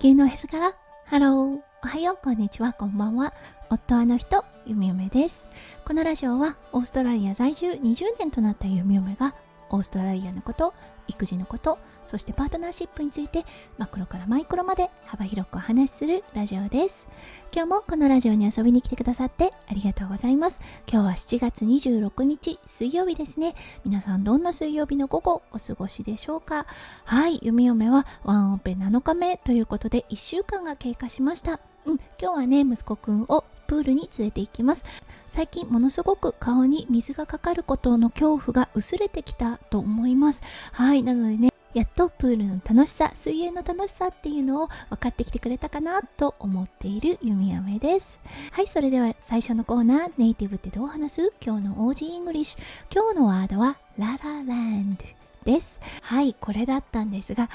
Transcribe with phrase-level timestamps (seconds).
[0.00, 0.72] 地球のおへそから。
[1.04, 2.18] ハローおはよう。
[2.24, 2.72] こんにちは。
[2.72, 3.34] こんばんは。
[3.68, 5.44] 夫あの人ゆみおめです。
[5.84, 9.34] このラジオはオーストラリア在住20年となったゆみおめが
[9.70, 10.72] オーストラリアのこと
[11.08, 11.78] 育児のこと
[12.10, 13.44] そしてパートナーシップについて
[13.78, 17.06] マクロからマイクロまで幅広くお話しするラジオです。
[17.54, 20.60] 今日もこのラジオに遊びに来てくださってありがとうございます。
[20.90, 23.54] 今日は7月26日水曜日ですね。
[23.84, 26.66] 皆さんどんな水曜日の午後お過ごしでしょうか。
[27.04, 31.60] はい弓嫁はワンオペ7日目ということで1週間が経過しました。
[31.84, 34.84] うん今日はね息子くんをプールに連れて行きます。
[35.28, 40.42] 最近ものすごく顔に水がかかることの恐怖が薄れてきたと思います。
[40.72, 48.18] はいなのでねやっとプールの楽しさ水泳の楽しさっていうのを分かってきてくれたかなと思っている弓嫁です。
[48.50, 51.32] はいそれでは最初のコーナーネイティブってどう話す？
[51.40, 52.58] 今日の オージーイングリッシュ
[52.92, 55.04] 今日のワードはララランド
[55.44, 55.78] です。
[56.02, 57.48] はいこれだったんですが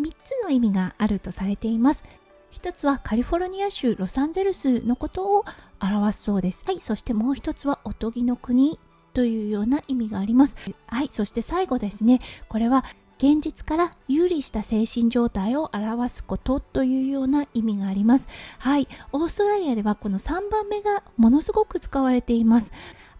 [0.00, 2.02] 3つの意味があるとされています。
[2.50, 5.44] 一つはカリフォルニア州ロサンゼルスのことを
[5.80, 6.64] 表すそうです。
[6.66, 8.78] はい、そしてもう一つはおとぎの国
[9.12, 10.56] というような意味があります。
[10.86, 12.84] はい、そして最後ですね、これは
[13.18, 18.28] 現実から有利した精神状態を表すことというような意味があります。
[18.58, 22.72] はい、オーストラリアではこの3番目がものすごく使われています。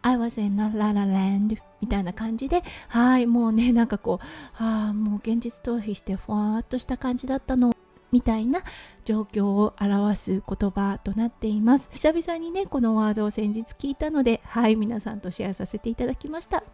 [0.03, 7.75] I was in la la land みたいな感じで、はい、もうね、なんかこう、はあ、もう現実逃避してふわーっとした感じだったの
[8.13, 8.63] みたいな
[9.05, 11.89] 状況を表す言葉となっています。
[11.93, 16.65] 久々にねこのワードを先日聞いたのではい皆さんとシェアさせていただきました。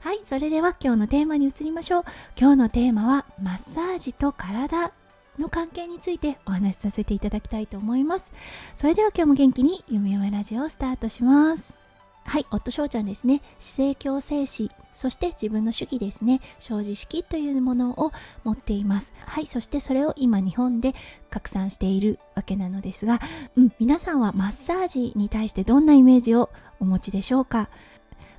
[0.00, 2.04] はいそれでは今日のテーマに移りましょう。
[2.38, 4.92] 今日のテーマはマッサージと体
[5.38, 8.32] の関係についてお話しさせていただきたいと思います。
[8.74, 11.87] それでは今日も元気に夢夢ラジオをスタートします。
[12.24, 13.40] はい、夫翔ちゃんですね。
[13.58, 16.40] 姿勢矯正士、そして自分の主義ですね。
[16.60, 18.12] 生じ式というものを
[18.44, 19.12] 持っています。
[19.24, 20.94] はい、そしてそれを今日本で
[21.30, 23.20] 拡散しているわけなのですが、
[23.56, 26.50] うん、皆さんはマッサージに対してどんなイメージを
[26.80, 27.70] お持ちでしょうか？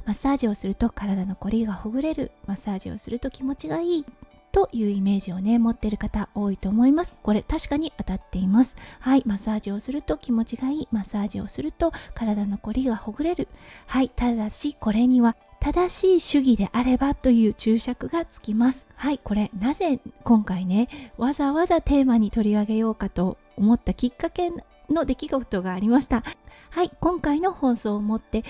[0.06, 2.32] マッサージをすると体のこりがほぐれる。
[2.46, 4.06] マッサージをすると気持ちがいい。
[4.52, 7.14] というイメージをね持ってる方多いと思います。
[7.24, 8.76] これ確かに当たっています。
[9.00, 10.88] はいマッサージをすると気持ちがいい。
[10.92, 13.48] マッサージをすると体のこりがほぐれる。
[13.88, 18.88] はいただしこれには正しい主義であればという注釈がつきます。
[18.96, 24.52] はいこれなぜ今回ねわざわざテーマに取り上げようかと思ったきっかけ
[24.90, 26.24] の出来事がありました。
[26.72, 28.44] はい今回の放送をもって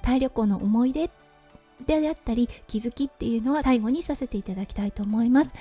[0.00, 1.10] タイ旅行の思い出
[1.86, 5.52] であったり気づきっていうのは最後にさせていただきたいと思います。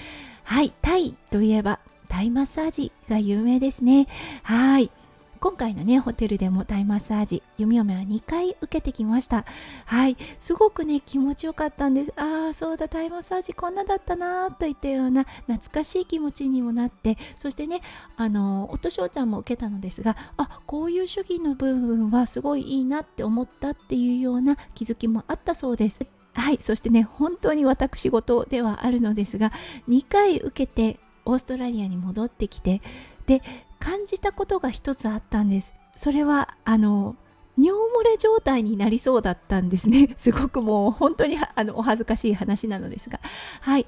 [0.43, 0.73] はい。
[0.81, 1.79] タイといえば
[2.09, 4.07] タイマッサージが有名ですね。
[4.43, 4.91] はい。
[5.37, 9.45] 今回のねホテルでもタイマッサージ弓嫁は2回受けてきました。
[9.85, 10.17] はい。
[10.39, 12.13] すごくね気持ちよかったんです。
[12.15, 17.81] ああそうだタイマッサージこんなだったなといったような懐かしい気持ちにもなってそしてね
[18.15, 26.05] あの夫翔ちゃんも受けたのですがあこういう主義の部分はすごいいいなって思ったっていうような気づきもあったそうです。
[26.37, 29.51] はい、そしてね、本当に私事ではあるのですが、
[29.89, 32.81] 2回受けてオーストラリアに戻ってきて、
[33.25, 33.41] で、
[33.87, 35.73] 感じたことが一つあったんです。
[35.95, 37.15] それは、あの、
[37.57, 40.13] 尿漏れ状態になりそうだったんですね。
[40.19, 43.21] すごくもう本当にあのお恥ずかしい話なのですが。
[43.61, 43.81] はい。
[43.83, 43.85] っ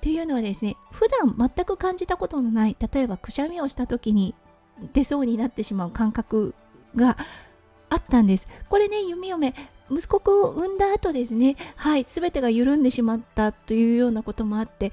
[0.00, 4.36] ていうのはですね、普段全く感じたことのない、例えばくしゃみをした時に
[4.92, 6.54] 出そうになってしまう感覚
[6.94, 7.18] が
[7.90, 8.46] あったんです。
[8.68, 9.52] これね、弓嫁、
[9.90, 14.92] 息子くんを産んだ後ですね、はい、全てが緩んでしまったというようなこともあって、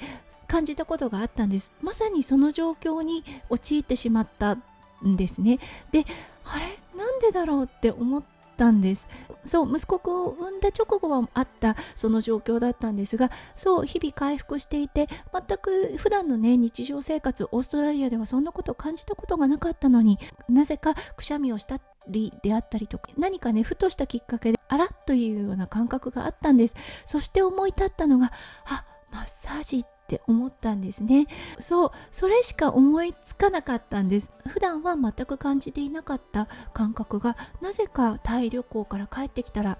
[0.52, 1.72] 感じたことがあったんです。
[1.82, 4.58] まさにその状況に陥ってしまった
[5.06, 5.60] んですね。
[5.92, 6.06] で、
[6.44, 6.78] あれ？
[6.98, 8.24] なんでだろうって思っ
[8.58, 9.08] たんです。
[9.46, 20.20] そう、息子くんを産んだ直後はあったその状況だったんですが、そう、日々回復していて、全く普段のね、日常生活、オーストラリアではそんなことを感じたことがなかったのに
[20.50, 26.76] なぜかくしゃみをしたりであったりとか何かねふとしたきっかけであらというような感覚があったんです
[27.06, 28.32] そして思い立ったのが
[28.66, 31.28] あマッサージってって思ったんですね。
[31.60, 34.30] そうそれしか思いつかなかったんです。
[34.46, 39.78] 普段は全く感じていなかった感覚がなぜかタイ旅行から帰ってきたら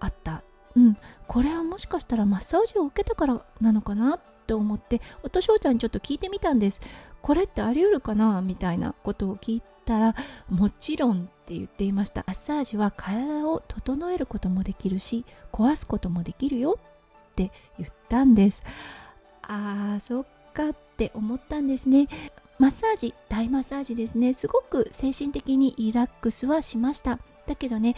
[0.00, 0.42] あった。
[0.74, 0.96] うん。
[1.26, 6.80] これはもしかしたらマッサージを受けたからなのかなと思って音翔ちゃんにちょっと聞いてみたんです。
[7.20, 8.40] これってあり得るかな？
[8.40, 10.14] みたいなことを聞いたら
[10.48, 12.24] もちろんって言っていました。
[12.26, 18.62] マッサージは体を整えることもできるし壊すこともできるよって言ったんです。
[19.48, 22.08] あーそっかって思ったんですね。
[22.58, 24.32] マッサージ大マッサージですね。
[24.32, 27.18] すごく精神的にリラックスはしました。
[27.46, 27.96] だけどね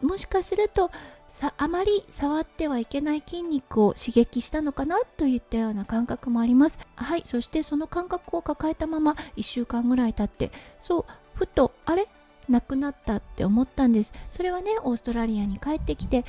[0.00, 0.90] もしかすると
[1.28, 6.78] さあまり触ってはいけない筋肉を刺激したのかなといったような感覚もあります。
[6.96, 11.04] はいそしてその感覚を抱えたまま1週間ぐらい経ってそう
[11.34, 12.06] ふとあれ？
[12.48, 14.12] なくなったって思ったんです。
[14.30, 16.24] それはねオーストラリアに帰ってきて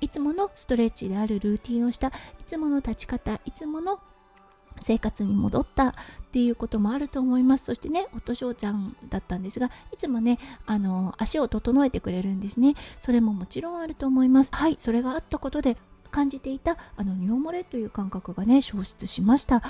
[0.00, 2.12] いつものストレッチであるルーティンをしたい
[2.46, 4.00] つもの立ち方いつもの
[4.80, 5.94] 生活に戻ったっ
[6.32, 7.66] ていうこともあると思います。
[7.66, 12.74] そしてね夫翔ちゃんだったんですがいつもねあの足を整えてくれるんですね。
[12.98, 14.50] それももちろんあると思います。
[14.52, 15.76] はいそれがあったことで
[16.10, 19.62] 感じていたあの尿漏れという感覚がね消失しました。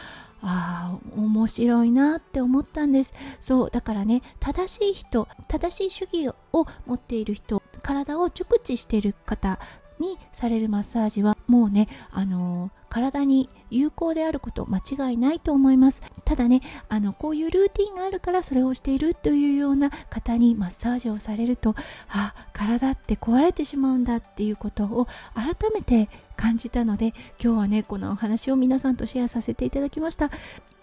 [0.43, 3.13] あー面白いなって思ったんです。
[3.41, 9.59] そうだからね正しい人正しい主義を持っている人体を熟知している方
[9.99, 16.01] にされるマッサージはもうねあの体に有効であること間違いないと思います。
[16.25, 21.75] ただねあのこういうルーティンがあるからそれをしているというような方にマッサージをされると
[22.09, 30.31] あ体って壊れてしまうんだっていうことを改めて感じたので今日はねこのお話を皆さんとシェアさせていただきました。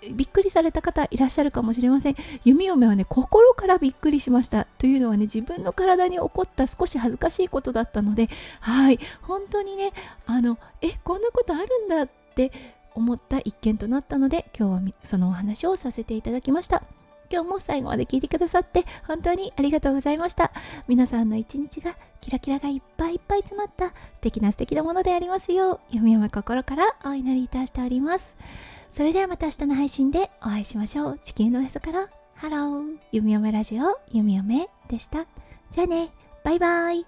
[0.10, 2.16] びっくりされた方いらっしゃるかもしれません。
[2.44, 4.66] 弓嫁はね心からびっくりしました。
[4.78, 9.92] というのはね自分の体に起こった少し恥ずかしいことだったのではい本当にね
[10.26, 12.52] あのえこんなことあるんだって
[12.96, 16.84] 思った一件となったので今日はそのお話をさせていただきました。
[17.34, 20.52] 今日も最後まで聞いてくださって本当にありがとうございました。
[20.90, 28.36] 皆さんの一日がキラキラがいっぱいいっぱい詰まった素敵な素敵なものでありますよう弓嫁心からお祈りいたしております。
[28.92, 31.20] それではまた明日の配信でお会いしましょう。
[31.24, 32.10] 地球のおへそから。
[32.36, 32.98] ハロー。
[33.14, 34.00] ゆみおめラジオ。
[34.12, 35.26] ゆみおめでした。
[35.72, 36.10] じゃあね。
[36.44, 37.06] バイバイ。